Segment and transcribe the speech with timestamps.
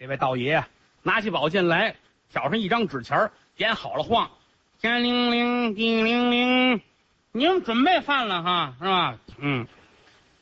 [0.00, 0.64] 这位道爷
[1.02, 1.94] 拿起宝剑来，
[2.32, 4.30] 挑上一张纸钱，点好了晃，
[4.80, 6.80] 天灵灵，地灵灵，
[7.32, 9.18] 你们准备饭了哈，是吧？
[9.36, 9.66] 嗯，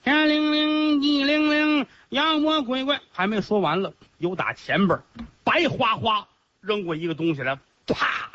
[0.04, 4.96] 天灵灵，地灵灵，妖魔鬼怪还没说完了，有打前边
[5.42, 6.28] 白花花
[6.60, 8.30] 扔过一个东西来，啪，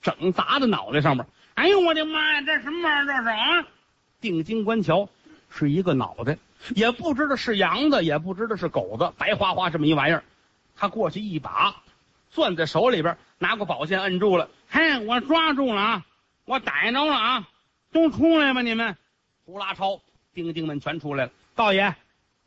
[0.00, 1.26] 整砸在脑袋上面。
[1.52, 3.14] 哎呦我的妈呀，这什么玩意儿？
[3.14, 3.66] 这是啊！
[4.22, 5.06] 定睛观瞧，
[5.50, 6.38] 是一个脑袋，
[6.74, 10.24] 也不知道是羊的，也不知道是狗的，白花花这么一玩意儿。
[10.76, 11.82] 他过去一把
[12.30, 14.48] 攥在手里边，拿过宝剑摁住了。
[14.68, 16.06] 嘿，我抓住了啊！
[16.44, 17.48] 我逮着了啊！
[17.92, 18.96] 都出来吧，你们！
[19.44, 20.00] 呼啦超，
[20.32, 21.32] 丁丁们全出来了。
[21.54, 21.94] 道爷，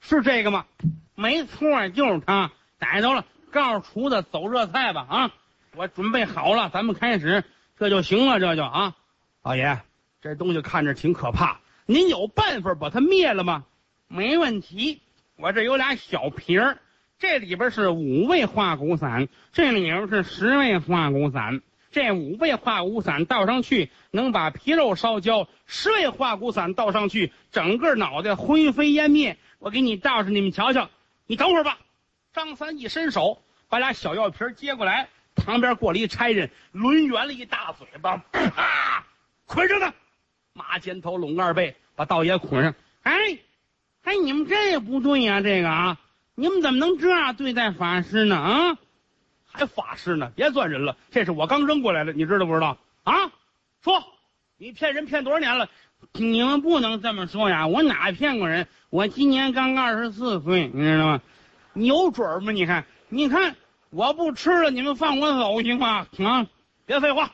[0.02, 0.66] 是这个吗？
[1.14, 3.26] 没错，就是他，逮着了。
[3.52, 5.32] 告诉厨子走热菜吧啊！
[5.76, 7.44] 我准备好了，咱们开始，
[7.78, 8.96] 这就行了，这就啊。
[9.44, 9.80] 老爷，
[10.22, 13.64] 这东西看着挺可怕，您有办法把它灭了吗？
[14.08, 15.02] 没问题，
[15.38, 16.80] 我这有俩小瓶儿。
[17.18, 21.62] 这里边是五味化骨散，这里边是十味化骨散。
[21.92, 29.38] 这五味化骨散倒上去，能把皮肉烧焦；十味化骨散倒上去，整个脑袋灰飞烟灭。
[29.60, 30.90] 我给你倒上，你们瞧瞧。
[31.26, 31.80] 你等会儿吧。
[32.34, 39.06] 张三一伸手，把俩小药瓶接过来，旁边过来一差人，抡圆了一大嘴巴，啪，
[39.46, 39.94] 捆上他。
[40.52, 42.76] 马肩头拢二背，把道爷捆上。
[43.04, 43.14] 哎，
[44.04, 45.98] 哎，你们这不对呀，这个啊。
[46.36, 48.36] 你们怎么能这样对待法师呢？
[48.36, 48.78] 啊，
[49.46, 50.32] 还法师呢？
[50.36, 52.78] 别算人了，这是我刚扔过来的，你知道不知道？
[53.04, 53.32] 啊，
[53.82, 54.04] 说，
[54.58, 55.70] 你骗人骗多少年了？
[56.12, 57.66] 你们不能这么说呀！
[57.66, 58.68] 我哪骗过人？
[58.90, 61.22] 我今年刚二十四岁，你知道吗？
[61.74, 62.52] 你有准吗？
[62.52, 63.56] 你看，你看，
[63.90, 66.06] 我不吃了，你们放我走行吗？
[66.20, 66.48] 啊，
[66.86, 67.32] 别废话！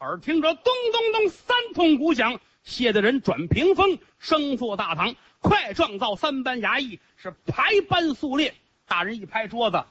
[0.00, 5.14] 耳听着咚咚咚三通鼓响，谢的人转屏风，升坐大堂。
[5.42, 8.54] 快撞造三班衙役是排班肃列，
[8.86, 9.82] 大人一拍桌子，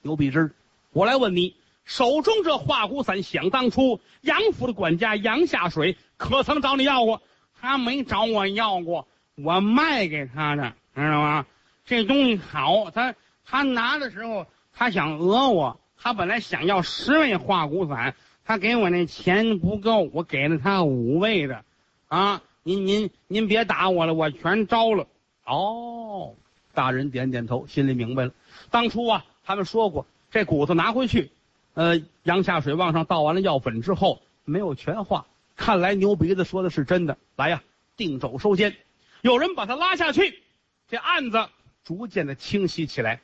[0.00, 0.54] 牛逼之，
[0.92, 7.20] 我来问你，手中这化骨散，想当初杨府的管家杨下水可曾找你要过？
[7.60, 11.46] 他没找我要过，我卖给他的，知道吗？
[11.84, 21.64] 这东西好，他他拿的时候，他想讹我，他本来想要十味化骨散，他给我那钱不够，我给了他五味的，
[22.06, 22.40] 啊。
[22.66, 25.06] 您您您别打我了，我全招了。
[25.44, 26.34] 哦，
[26.74, 28.32] 大人点点头，心里明白了。
[28.72, 31.30] 当初啊，他们说过，这骨头拿回去，
[31.74, 35.28] 呃，杨下水往上倒完了药粉之后，没有全化。
[35.54, 37.16] 看来牛鼻子说的是真的。
[37.36, 37.62] 来呀，
[37.96, 38.74] 定肘收监。
[39.22, 40.42] 有人把他拉下去，
[40.88, 41.46] 这案子
[41.84, 43.20] 逐渐的清晰起来。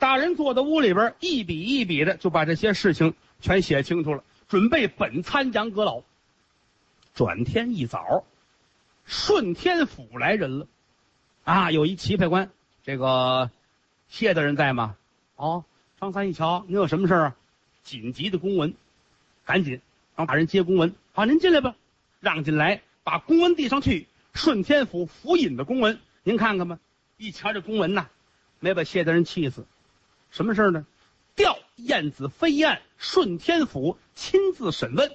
[0.00, 6.02] 大人坐在屋里边，一笔一笔的就把这些事情全写清楚了，准备本参杨阁老。
[7.14, 8.24] 转天一早。
[9.10, 10.68] 顺天府来人了，
[11.42, 12.48] 啊，有一棋牌官，
[12.84, 13.50] 这个
[14.08, 14.96] 谢大人在吗？
[15.34, 15.64] 哦，
[16.00, 17.36] 张三一瞧，你有什么事啊？
[17.82, 18.72] 紧急的公文，
[19.44, 19.80] 赶紧
[20.14, 20.94] 让大人接公文。
[21.12, 21.74] 好，您进来吧，
[22.20, 24.06] 让进来，把公文递上去。
[24.32, 26.78] 顺天府府尹的公文，您看看吧。
[27.16, 28.06] 一瞧这公文呐，
[28.60, 29.66] 没把谢大人气死。
[30.30, 30.86] 什么事儿呢？
[31.34, 35.10] 调燕子飞案，顺天府亲自审问。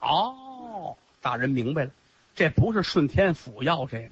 [0.00, 1.90] 哦，大人明白了。
[2.34, 4.10] 这不是顺天府要这个，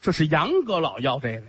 [0.00, 1.42] 这是杨阁老要这个。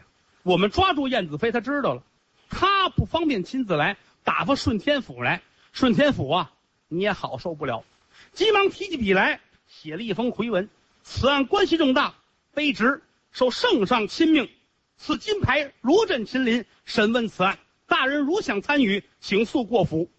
[0.44, 2.04] 我们抓住燕子飞，他知道了，
[2.50, 5.42] 他不方便亲自来，打发顺天府来。
[5.74, 6.54] 顺天府啊，
[6.88, 7.84] 你也好受不了，
[8.32, 10.70] 急忙提起笔来，写了一封回文。
[11.04, 12.16] 此案关系重大，
[12.54, 14.50] 卑职受圣上亲命，
[14.98, 17.60] 赐金牌如朕亲临审问此案。
[17.88, 20.10] 大人如想参与，请速过府。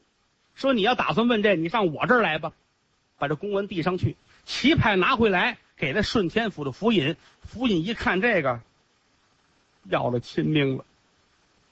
[0.54, 2.52] 说你要打算问这，你上我这儿来吧。
[3.18, 5.56] 把这公文递上去，棋牌拿回来。
[5.76, 8.60] 给了顺天府的府尹，府尹一看这个，
[9.84, 10.84] 要了亲命了。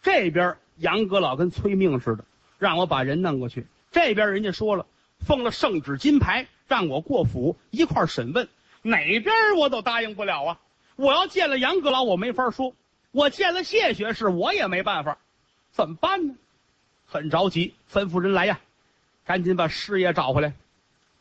[0.02, 2.24] 这边杨阁老跟催命似的，
[2.58, 3.66] 让我把人弄过去。
[3.90, 4.86] 这边人家说了，
[5.20, 8.48] 奉了圣旨金牌，让我过府一块审问。
[8.82, 10.60] 哪边我都答应不了啊！
[10.96, 12.74] 我要见了杨阁老，我没法说；
[13.12, 15.16] 我见了谢学士，我也没办法。
[15.70, 16.34] 怎么办呢？
[17.06, 18.60] 很着急，吩咐人来呀，
[19.24, 20.52] 赶紧把师爷找回来。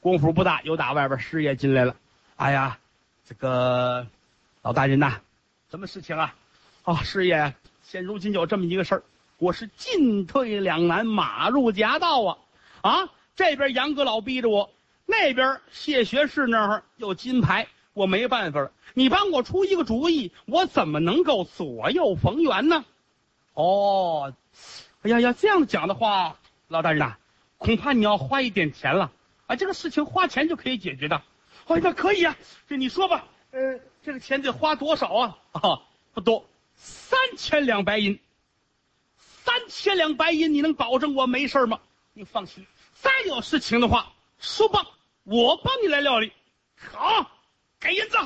[0.01, 1.95] 功夫不大，又打外边师爷进来了。
[2.35, 2.79] 哎呀，
[3.25, 4.05] 这个
[4.63, 5.21] 老大人呐，
[5.69, 6.35] 什么事情啊？
[6.83, 7.53] 啊，师爷，
[7.83, 9.03] 现如今有这么一个事儿，
[9.37, 12.37] 我是进退两难，马入夹道啊！
[12.81, 14.71] 啊，这边杨阁老逼着我，
[15.05, 18.71] 那边谢学士那儿有金牌，我没办法了。
[18.95, 22.83] 你帮我出一个主意，我怎么能够左右逢源呢？
[23.53, 24.33] 哦，
[25.03, 26.35] 哎呀呀，这样讲的话，
[26.67, 27.15] 老大人呐，
[27.59, 29.11] 恐怕你要花一点钱了
[29.45, 29.55] 啊！
[29.55, 31.21] 这个事情花钱就可以解决的。
[31.67, 32.35] 哎，那可以啊，
[32.67, 35.37] 这你说吧，呃，这个钱得花多少啊？
[35.53, 35.81] 啊，
[36.13, 36.45] 不多，
[36.75, 38.19] 三千两白银。
[39.17, 41.79] 三千两白银，你能保证我没事吗？
[42.13, 44.85] 你放心，再有事情的话，说吧，
[45.23, 46.31] 我帮你来料理。
[46.75, 47.31] 好，
[47.79, 48.17] 给银子，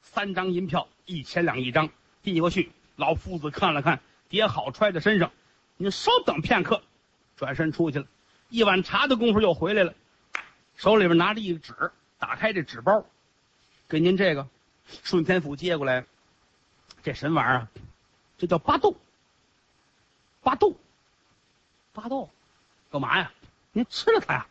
[0.00, 1.88] 三张银票，一千两一张，
[2.22, 2.70] 递过去。
[2.96, 5.30] 老夫子看了看，叠好揣在身上。
[5.76, 6.82] 你稍等片刻，
[7.36, 8.06] 转身出去了。
[8.48, 9.94] 一碗茶的功夫又回来了，
[10.74, 11.92] 手里边拿着一纸，
[12.28, 13.06] 打开这纸包，
[13.88, 14.46] 给您这个，
[15.02, 16.04] 顺天府接过来。
[17.02, 17.68] 这什么玩意儿？
[18.36, 18.94] 这叫巴豆。
[20.42, 20.76] 巴豆，
[21.94, 22.28] 巴豆，
[22.90, 23.32] 干嘛呀？
[23.72, 24.46] 您吃了它呀？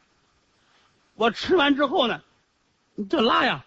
[1.13, 2.23] 我吃完之后呢，
[2.95, 3.63] 你这拉呀。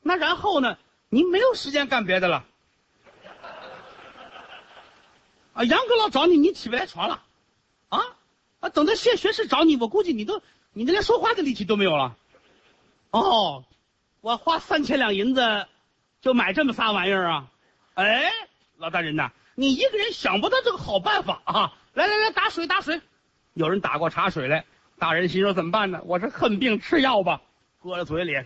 [0.00, 0.78] 那然后呢？
[1.08, 2.44] 您没有时间干别的了。
[5.54, 7.20] 啊，杨阁老找你，你起不来床了，
[7.88, 7.98] 啊
[8.60, 8.68] 啊！
[8.68, 10.40] 等到谢学士找你，我估计你都
[10.72, 12.16] 你连说话的力气都没有了。
[13.12, 13.64] 哦，
[14.22, 15.66] 我花三千两银子
[16.20, 17.46] 就买这么仨玩意儿啊？
[17.94, 18.24] 哎，
[18.78, 21.74] 老大人呐，你一个人想不到这个好办法啊！
[21.92, 23.00] 来来来，打水打水。
[23.52, 24.64] 有人打过茶水来，
[24.98, 26.00] 大人心说怎么办呢？
[26.04, 27.42] 我这恨病吃药吧，
[27.82, 28.42] 搁在嘴里，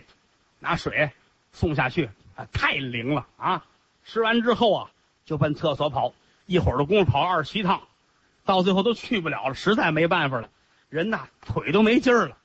[0.59, 1.11] 拿水
[1.53, 3.63] 送下去，啊，太灵了啊！
[4.03, 4.91] 吃完之后啊，
[5.25, 6.13] 就奔厕所跑。
[6.45, 7.81] 一会儿的功夫跑二十七趟，
[8.43, 10.49] 到最后都去不了了，实在没办法了，
[10.89, 12.37] 人呐腿都没劲儿了，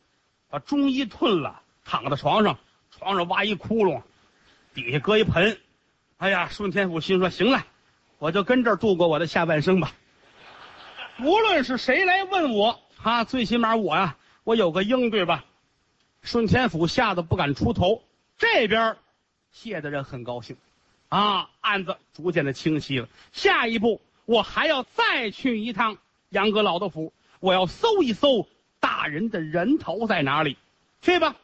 [0.50, 2.58] 把中医吞了，躺在床上，
[2.90, 4.02] 床上挖一窟窿，
[4.74, 5.58] 底下搁一盆，
[6.16, 7.66] 哎呀，顺天府心说行了，
[8.18, 9.92] 我就跟这儿度过我的下半生吧。
[11.22, 15.44] 无论是谁来问我，啊，最起码我呀，我有个应对吧。
[16.22, 18.02] 顺天府吓得不敢出头，
[18.38, 18.96] 这边
[19.50, 20.56] 谢大人很高兴。
[21.08, 23.08] 啊，案子逐渐的清晰了。
[23.32, 25.98] 下一步，我还要再去一趟
[26.30, 28.48] 杨阁老的府，我要搜一搜
[28.80, 30.56] 大人的人头在哪里。
[31.02, 31.36] 去吧，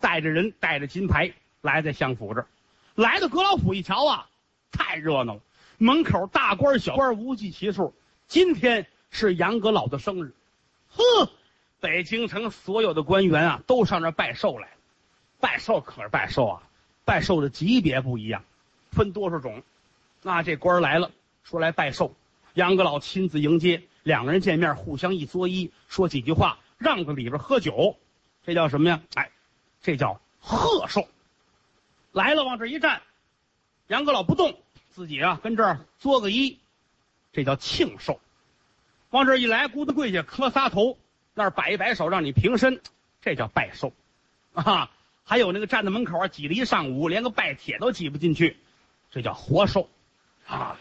[0.00, 2.46] 带着人，带着金牌来在相府这儿。
[2.94, 4.28] 来到阁老府一瞧啊，
[4.72, 5.40] 太热闹了，
[5.78, 7.94] 门口大官小官无计其数。
[8.26, 10.34] 今天是杨阁老的生日，
[10.88, 11.30] 呵，
[11.80, 14.68] 北京城所有的官员啊，都上这拜寿来。
[15.38, 16.62] 拜寿可是拜寿啊，
[17.04, 18.44] 拜寿的级别不一样。
[18.90, 19.62] 分多少种？
[20.22, 21.10] 那这官来了，
[21.44, 22.14] 说来拜寿，
[22.54, 27.96] 杨阁老亲自迎接，两个人见面，互相一作揖，说几句话，让在里边喝酒，
[28.44, 29.00] 这叫什么呀？
[29.14, 29.30] 哎，
[29.82, 31.08] 这叫贺寿。
[32.12, 33.02] 来了，往这一站，
[33.86, 34.58] 杨阁老不动，
[34.90, 36.56] 自己啊跟这儿作个揖，
[37.32, 38.20] 这叫庆寿。
[39.10, 40.98] 往这一来，咕咚跪下磕仨头，
[41.34, 42.80] 那儿摆一摆手让你平身，
[43.20, 43.92] 这叫拜寿。
[44.52, 44.90] 啊，
[45.24, 48.56] 还有那个站在门口啊挤了一上午，连个拜帖都挤不进去。
[49.10, 49.88] 这叫活寿，
[50.46, 50.76] 啊，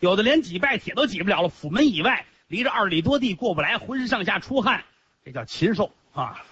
[0.00, 4.84] 有的连几拜帖都挤不了了，府门以外离着二里多地过不来，浑身上下出汗，
[5.24, 6.44] 这叫禽兽啊。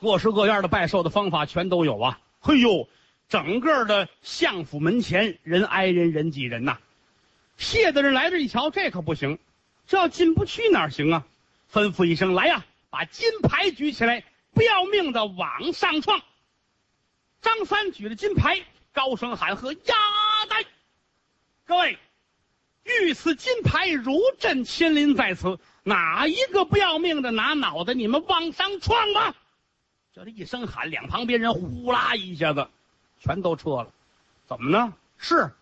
[0.00, 2.20] 各式各样的拜寿的方法全都有啊。
[2.40, 2.88] 嘿呦，
[3.28, 6.78] 整个的相府门前人挨人人挤人呐。
[7.56, 9.38] 谢大人来这一瞧，这可不行，
[9.86, 11.26] 这要进不去哪行啊？
[11.72, 14.24] 吩咐一声来呀，把金牌举起来，
[14.54, 16.20] 不要命的往上撞。
[17.42, 18.62] 张三举着金牌。
[18.92, 19.94] 高声喊喝：“压
[20.48, 20.64] 带！
[21.64, 21.96] 各位，
[22.82, 27.94] 御赐金牌，如朕亲临在此，哪一个不要命的拿脑袋？
[27.94, 29.36] 你们往上撞吧！”
[30.12, 32.68] 就这一声喊，两旁边人呼啦一下子，
[33.20, 33.92] 全都撤了。
[34.46, 34.92] 怎么呢？
[35.18, 35.52] 是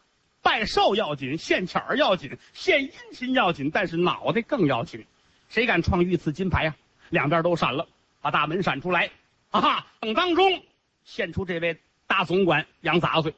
[0.40, 5.04] 拜寿要紧，献钱儿要紧，献殷勤要紧，但是脑袋更要紧。
[5.50, 6.74] 谁敢创御赐金牌呀？
[7.10, 7.86] 两边都闪了，
[8.22, 9.10] 把大门闪出来。
[9.50, 9.86] 啊哈！
[10.00, 10.62] 等当中
[11.04, 11.78] 献出这位。
[12.06, 13.34] 大总管杨杂碎，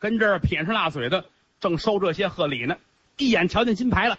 [0.00, 1.24] 跟这儿撇上大嘴的，
[1.60, 2.76] 正收这些贺礼呢。
[3.18, 4.18] 一眼瞧见金牌了，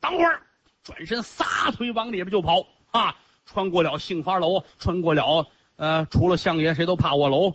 [0.00, 0.42] 等会儿
[0.82, 3.14] 转身撒腿往里边就跑啊！
[3.46, 5.46] 穿过了杏花楼，穿过了
[5.78, 7.54] 呃，除了相爷谁都怕我楼，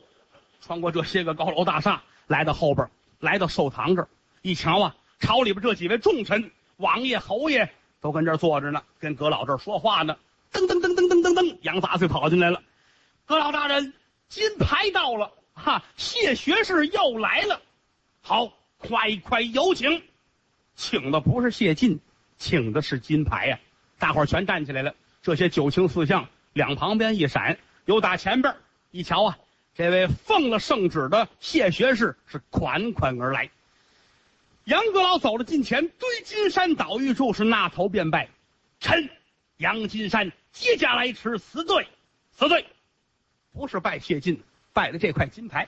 [0.61, 2.89] 穿过这些个高楼大厦，来到后边，
[3.19, 4.07] 来到寿堂这儿，
[4.41, 10.15] 一瞧啊，朝里边这几位重臣、王爷、侯爷都跟这儿坐着呢，跟阁老这儿说话呢。
[10.53, 12.63] 噔噔噔噔噔噔噔，杨杂碎跑进来了，
[13.25, 13.93] 阁老大人，
[14.29, 15.31] 金牌到了。
[15.53, 17.61] 哈，谢学士又来了，
[18.21, 20.01] 好，快快有请，
[20.75, 21.99] 请的不是谢晋，
[22.37, 23.59] 请的是金牌呀！
[23.99, 28.55] 大伙儿全站起来了，这些九卿四相两旁边一闪，有打前边
[28.91, 29.37] 一瞧啊，
[29.75, 33.49] 这位奉了圣旨的谢学士是款款而来。
[34.65, 38.29] 杨阁老走了近前，堆金山倒玉柱是那头便拜，
[38.79, 39.09] 臣
[39.57, 41.87] 杨金山接驾来迟，死罪，
[42.31, 42.65] 死罪，
[43.51, 44.41] 不是拜谢晋。
[44.71, 45.67] 拜了这块金牌，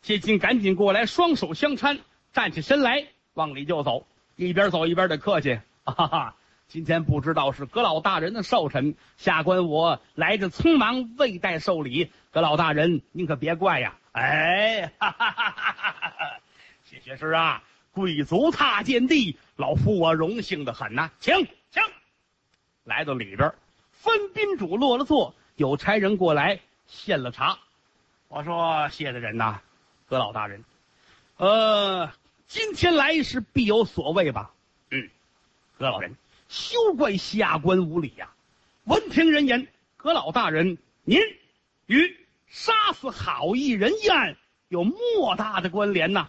[0.00, 1.98] 谢晋赶紧过来，双手相搀，
[2.32, 5.60] 站起身来，往里就走，一边走一边的客气。
[5.84, 6.36] 哈哈，
[6.70, 13.98] 今天不知道是阁老大人的寿辰，下官我来的匆忙，未带寿礼，阁老大人您可别怪呀。
[14.12, 16.38] 哎，哈哈哈哈哈！
[16.84, 21.34] 谢学士啊，贵族踏见地，老夫我荣幸的很呐，请
[21.72, 21.82] 请。
[22.84, 23.52] 来到里边，
[23.90, 27.58] 分宾主落了座，有差人过来献了茶。
[28.28, 29.60] 我说谢大人呐，
[30.06, 30.64] 葛老大人，
[31.36, 32.12] 呃，
[32.46, 34.52] 今天来是必有所谓吧？
[34.92, 35.10] 嗯，
[35.76, 36.14] 葛老人，
[36.50, 38.28] 休怪下官无礼呀。
[38.82, 41.20] 闻听人言，葛老大人，您
[41.86, 44.36] 与杀死好艺人一案
[44.68, 46.28] 有莫大的关联呐。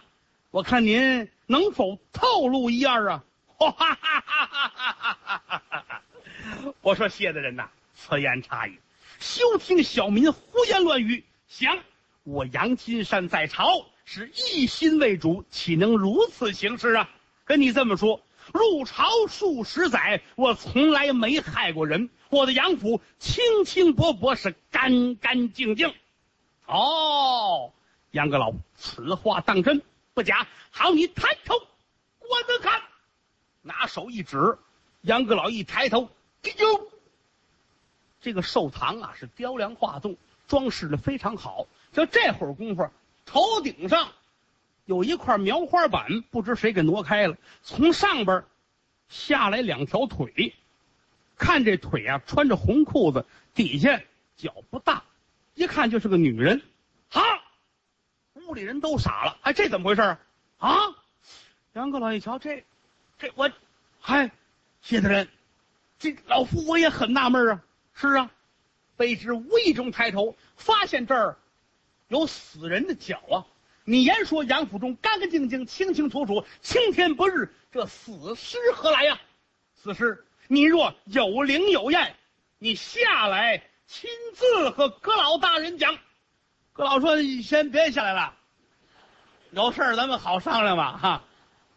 [0.52, 3.24] 我看您能否透露一二啊？
[3.58, 4.62] 哈哈哈哈
[5.24, 6.74] 哈哈！
[6.82, 8.78] 我说谢大人呐，此言差矣，
[9.18, 11.24] 休听小民胡言乱语。
[11.48, 11.76] 想
[12.22, 17.10] 我杨金山在朝是一心为主，岂能如此行事啊？
[17.44, 18.22] 跟你这么说，
[18.52, 22.10] 入朝数十载，我从来没害过人。
[22.28, 25.94] 我的杨府清清薄薄，是干干净净。
[26.66, 27.72] 哦，
[28.10, 29.82] 杨阁老，此话当真
[30.14, 30.46] 不假？
[30.70, 31.58] 好，你抬头
[32.18, 32.82] 观着看，
[33.62, 34.58] 拿手一指，
[35.00, 36.08] 杨阁老一抬头。
[36.42, 36.90] 哎呦，
[38.20, 40.16] 这个寿堂啊是雕梁画栋，
[40.46, 41.66] 装饰的非常好。
[41.92, 42.88] 就这会儿功夫，
[43.26, 44.08] 头顶上
[44.92, 47.34] 有一块描花板，不知谁给挪开了。
[47.62, 48.44] 从上边
[49.08, 50.54] 下来两条腿，
[51.34, 54.02] 看这腿啊，穿着红裤子，底下
[54.36, 55.02] 脚不大，
[55.54, 56.60] 一看就是个女人。
[57.10, 57.22] 啊，
[58.34, 59.38] 屋里人都傻了。
[59.40, 60.18] 哎，这怎么回事啊？
[60.58, 60.76] 啊，
[61.72, 62.62] 杨阁老一瞧，这
[63.18, 63.50] 这我，
[63.98, 64.30] 嗨，
[64.82, 65.26] 谢大人。
[65.98, 68.30] 这老夫我也很纳闷啊，是啊，
[68.98, 71.38] 卑职无意中抬头发现这儿
[72.08, 73.46] 有死人的脚啊！
[73.84, 79.20] 你言说杨府中干干净净、清清楚楚、青天不日，这死尸何来呀？
[79.74, 82.14] 死尸，你若有灵有验，
[82.58, 85.98] 你下来亲自和阁老大人讲。
[86.72, 88.34] 阁老说：“你先别下来了，
[89.50, 91.24] 有事儿咱们好商量吧。”哈，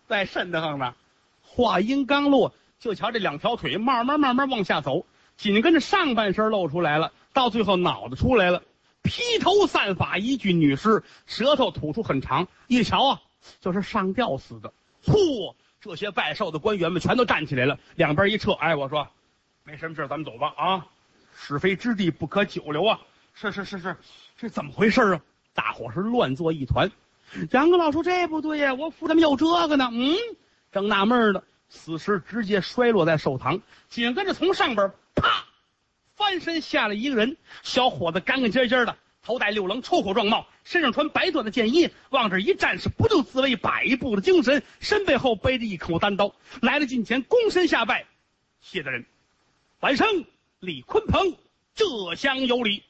[0.07, 0.93] 在瘆得慌呢。
[1.41, 2.53] 话音刚落。
[2.77, 5.07] 就瞧这两条腿慢慢慢慢往下走，
[5.37, 8.61] 紧跟着上半身露出来了，到最后脑袋出来了，
[9.05, 13.21] 披头散发一具女尸，舌头吐出很长，一瞧啊，
[13.61, 14.73] 就是上吊死的。
[15.05, 15.55] 嚯！
[15.79, 19.07] 这些拜寿的官员们全都站起来了，两边一撤，哎，我说，
[19.63, 20.87] 没什么事咱们走吧啊，
[21.37, 22.99] 是非之地不可久留啊。
[23.35, 23.95] 是是是是，
[24.35, 25.21] 这怎么回事啊？
[25.53, 26.91] 大伙是乱作一团。
[27.51, 29.87] 杨阁老说这不对呀，我府怎么有这个呢？
[29.93, 30.15] 嗯，
[30.71, 31.43] 正纳闷呢。
[31.69, 35.45] 死尸直接摔落在寿堂，紧跟着从上边啪
[36.15, 48.05] 翻身下来一个人，小伙子干干净净的，头戴六棱抽口状帽，身上穿白缎的箭衣，往这一站是不就自卫百步的精神，身背后背着一口单刀，来了近前躬身下拜，
[48.61, 49.05] 谢大人，
[49.81, 50.07] 晚生
[50.59, 51.35] 李鲲鹏，
[51.75, 52.83] 浙乡有礼。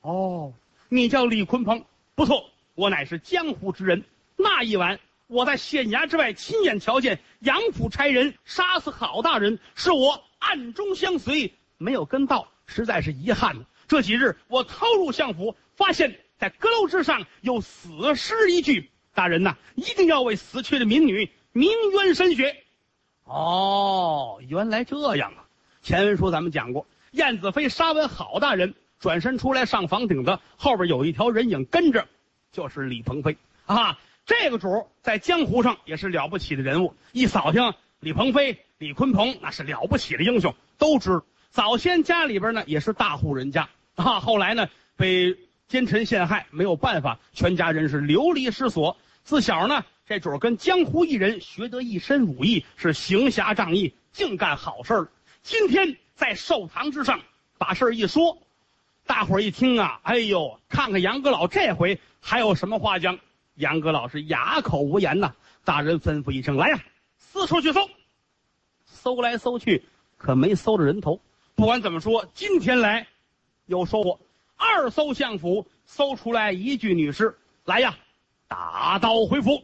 [0.00, 0.52] 哦，
[0.88, 1.84] 你叫李鲲鹏，
[2.14, 4.04] 不错，我乃是江湖之人。
[4.36, 4.98] 那一晚。
[5.30, 13.56] 我在县衙之外亲眼瞧见杨府差人杀死郝大人，是我暗中相随，没有跟到，实在是遗憾。
[13.86, 18.90] 这几日我偷入相府，发现在阁楼之上有死尸一具。
[19.14, 22.64] 大人呐，一定要为死去的民女鸣冤申雪。
[23.24, 25.44] 哦，原来这样啊！
[25.82, 32.06] 前文书咱们讲过，燕子飞杀完郝大人，转身出来上房顶子，后边有一条人影跟着，
[32.52, 33.98] 就是李鹏飞啊。
[34.24, 41.22] 这个主在江湖上也是了不起的人物，一扫听李鹏飞、李鲲鹏那是了不起的英雄，都知。
[41.50, 45.36] 早先家里边呢也是大户人家啊，后来呢被
[45.66, 48.96] 奸臣陷害，没有办法，全家人是流离失所。
[49.24, 55.08] 自小呢这主跟江湖艺人学得一身武艺，是行侠仗义，净干好事儿。
[55.42, 57.20] 今天在寿堂之上
[57.58, 58.38] 把事儿一说，
[59.06, 63.18] 大伙儿一听啊，哎呦，看看杨阁老这回还有什么话讲。
[63.54, 66.78] 杨阁老是哑口无言呐，大人吩咐一声：“来呀，
[67.18, 67.80] 四处去搜。”
[68.86, 69.84] 搜来搜去，
[70.16, 71.20] 可没搜着人头。
[71.58, 73.04] 不管怎么说，今天来
[73.66, 74.20] 有收获。
[74.56, 77.36] 二搜相府，搜出来一具女尸。
[77.64, 77.96] 来呀，
[78.46, 79.60] 打道回府，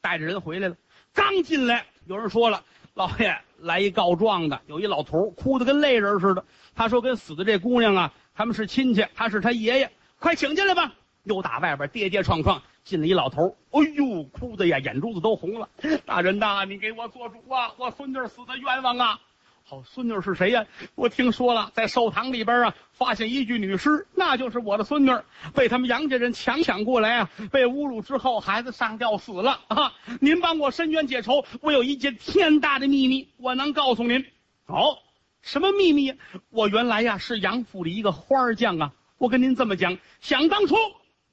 [0.00, 0.76] 带着人回来了。
[1.12, 2.62] 刚进来，有人说了
[2.94, 6.44] ：“老爷，来一告状的，有一老头哭得跟泪人似的。
[6.72, 15.68] 他说跟死的这姑娘啊，他们是亲戚，他是他爷爷，快请进来吧。”又打外边跌跌撞撞进了一老头，哎呦，哭的呀，眼珠子都红了。
[16.06, 17.74] 大人呐，你给我做主啊！
[17.76, 19.20] 我孙女死的冤枉啊！
[19.66, 20.66] 好，孙女是谁呀？
[20.94, 25.10] 我听说了，在寿堂里边啊，发现一具女尸，那就是我的孙女，
[25.54, 29.94] 被他们杨家人强抢过来啊，被侮辱之后，孩子上吊死了啊！
[30.20, 34.26] 您帮我伸冤解仇，我有一件天大的秘密，我能告诉您。
[34.66, 34.98] 哦，
[35.40, 36.12] 什么秘密？
[36.50, 38.92] 我原来呀是杨府里一个花匠啊！
[39.16, 40.76] 我跟您这么讲，想当初。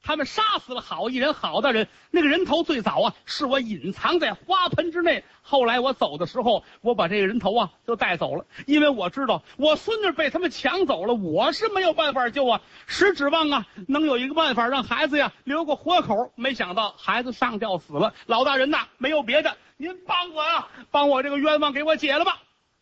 [0.03, 1.87] 他们杀死了好一人、好大人。
[2.09, 5.23] 那个人头最早啊，是我隐藏在花盆之内。
[5.41, 16.31] 后来我走的时候，我把这个人头啊就带走了，因为我知道我孙女被他们抢走了，我是没有办法救啊，只指望啊能有一个办法让孩子呀留个活口。
[16.35, 22.41] 没想到孩子上吊死了，老大人呐，没有别的，您帮我啊，帮我这个冤枉给我解了吧。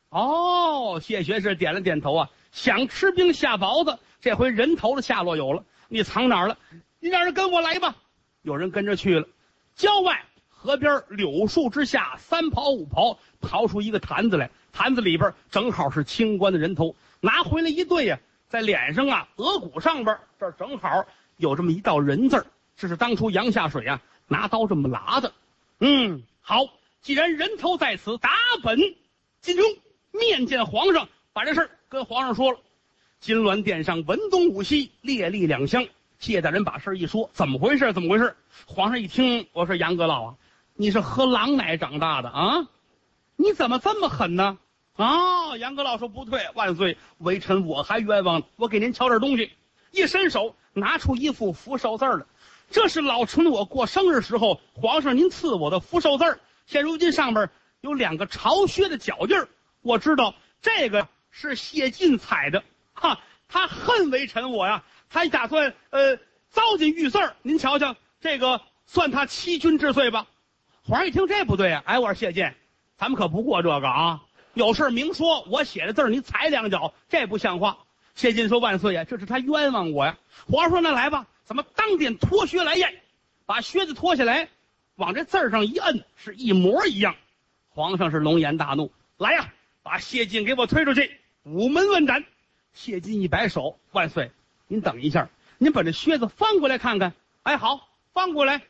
[0.10, 6.58] 哦，谢学士点了点头啊，想吃兵下雹子，这回人头的下落有了，你藏哪儿了？
[7.00, 7.96] 你让人跟我来吧，
[8.42, 9.28] 有人跟着去了。
[9.76, 21.06] 郊外河边柳树之下，三刨五刨，刨出一个坛子来，坛子里边正好是清官的人头，拿回来一对呀，在脸上啊、额骨上边这正好
[21.38, 25.34] 有这么一道人字，这是当初杨下水啊拿刀这么剌的。
[25.80, 26.68] 嗯，好，
[27.02, 28.78] 既然人头在此，打本
[29.40, 29.64] 进宫
[30.12, 32.60] 面见皇上，把这事儿跟皇上说了。
[33.22, 35.86] 金銮殿上文东武西，列立两厢。
[36.20, 37.94] 谢大人把事儿一说，怎么回事？
[37.94, 38.36] 怎么回事？
[38.66, 40.36] 皇上一听，我说杨阁老啊，
[40.76, 42.68] 你是喝狼奶长大的啊？
[43.38, 44.58] 你怎么这么狠呢？
[44.98, 45.56] 啊！
[45.56, 49.54] 杨阁老说不退，万岁，微臣我还冤枉，我给您瞧点东西。
[49.92, 52.26] 一伸手拿出一副福寿字儿来，
[52.70, 57.50] 这是老臣我过生日时候，皇上您赐我的福寿字儿现如今上面
[57.80, 59.48] 有两个朝靴的脚印儿，
[59.82, 62.62] 我知道这个是谢晋踩的，
[62.94, 64.84] 哈，他恨微臣我呀。
[65.10, 66.18] 他打算呃
[66.50, 70.28] 糟践玉字儿，您瞧瞧这个算他欺君之罪吧。
[70.84, 72.52] 皇上一听这不对啊，哎，我说谢晋，
[72.98, 74.22] 咱们可不过这个啊，
[74.54, 75.44] 有事明说。
[75.50, 77.78] 我写的字儿你踩两脚，这不像话。
[78.16, 80.18] 谢晋说万岁呀，这是他冤枉我呀。
[80.52, 83.02] 皇上说那来吧，咱们当殿脱靴来验，
[83.46, 84.50] 把靴子脱下来，
[84.96, 87.16] 往这字上一摁，是一模一样。
[87.70, 92.26] 皇上是龙颜大怒，来呀，把谢晋给我推出去，午门问斩。
[92.74, 94.32] 谢晋一摆手，万岁。
[94.72, 97.12] 您等一下，您把这靴子翻过来看看。
[97.42, 98.62] 哎，好，翻过来，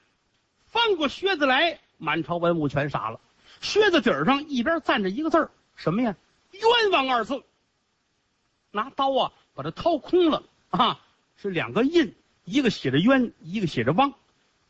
[0.65, 3.19] 翻过靴子来，满朝文武全傻了。
[3.59, 6.15] 靴子底儿上一边站着一个字儿，什么呀？
[6.51, 7.43] 冤枉二字。
[8.71, 11.01] 拿刀啊，把它掏空了啊，
[11.35, 14.13] 是两个印，一个写着冤，一个写着汪。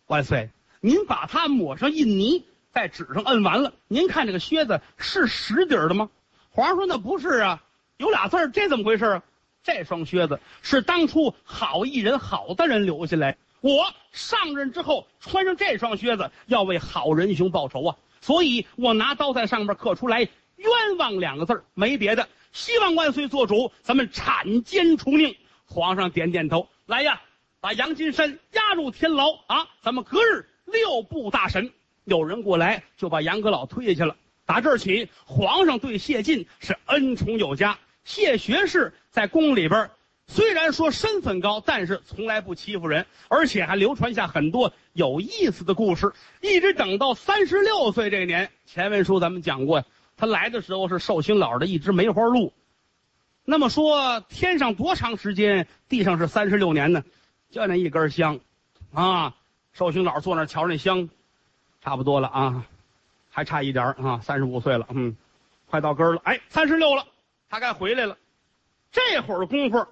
[0.08, 0.50] 万岁，
[0.82, 6.10] 您把它抹上印泥，在纸上摁完了，您看这个靴子是实底儿的吗？
[6.50, 7.64] 皇上说那不是啊，
[7.98, 9.24] 有俩字儿，这怎么回事啊？
[9.64, 13.38] 这双靴子是当初好一人、好的人留下来。
[13.62, 17.98] 我上任之后穿上这双靴子，要为好人兄报仇啊！
[18.22, 20.20] 所以我拿刀在上面刻出来
[20.56, 22.28] “冤枉”两个字没别的。
[22.52, 25.36] 希望万岁做主，咱们铲奸除佞。
[25.66, 27.22] 皇上点点头，来呀，
[27.60, 29.68] 把杨金山押入天牢啊！
[29.82, 31.72] 咱们隔日六部大审。
[32.06, 34.16] 有人过来就把杨阁老推下去了。
[34.46, 37.78] 打这儿起，皇上对谢晋是恩宠有加。
[38.04, 39.90] 谢学士在宫里边，
[40.28, 46.12] 虽然说身份高，但是从来不欺负人，而且还流传下很多有意思的故事。
[46.42, 49.84] 一直等到三十六岁这年，前文书咱们讲过，
[50.18, 52.54] 他来的时候是寿星老的一只梅花鹿。
[53.46, 57.04] 那么说天上多长时间，地上是三十六年呢？
[57.50, 58.40] 就那一根香，
[58.94, 59.36] 啊，
[59.74, 61.10] 寿星老坐那瞧那香，
[61.82, 62.66] 差不多了啊，
[63.32, 65.18] 还差一点啊，三十五岁了，嗯，
[65.66, 67.08] 快到根了，哎，三十六了。
[67.50, 68.16] 他该回来了，
[68.92, 69.88] 这会儿功夫，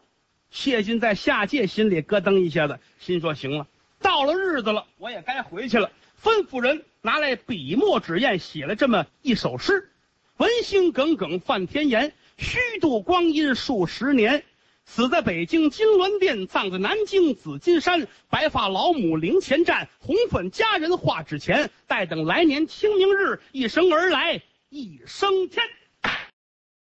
[0.51, 3.67] 谢晋在下界心里咯噔一下子，心说：“行了，
[3.99, 5.91] 到了日子了，我也该回去了。”
[6.21, 9.91] 吩咐人拿来笔墨纸砚，写了这么一首诗
[10.37, 14.43] ：“文心耿耿犯天言，虚度光阴数十年。
[14.85, 18.07] 死在北京金銮殿，葬在南京紫金山。
[18.29, 21.69] 白发老母灵前站，红粉佳人画纸前。
[21.87, 25.65] 待等来年清明日，一生而来一升天。”